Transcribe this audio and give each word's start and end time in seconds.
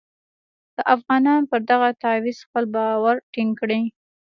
که 0.75 0.81
افغانان 0.95 1.41
پر 1.49 1.59
دغه 1.69 1.89
تعویض 2.03 2.37
خپل 2.45 2.63
باور 2.75 3.15
ټینګ 3.33 3.51
کړي. 3.59 3.81